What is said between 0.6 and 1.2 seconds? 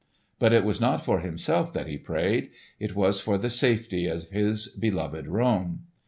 was not for